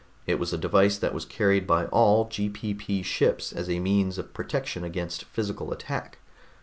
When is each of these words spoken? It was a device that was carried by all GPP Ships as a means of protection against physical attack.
It 0.25 0.39
was 0.39 0.51
a 0.51 0.57
device 0.57 0.97
that 0.97 1.13
was 1.13 1.25
carried 1.25 1.67
by 1.67 1.85
all 1.85 2.25
GPP 2.25 3.05
Ships 3.05 3.53
as 3.53 3.69
a 3.69 3.77
means 3.79 4.17
of 4.17 4.33
protection 4.33 4.83
against 4.83 5.25
physical 5.25 5.71
attack. 5.71 6.17